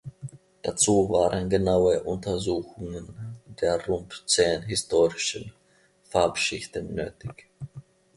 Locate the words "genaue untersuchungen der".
1.47-3.85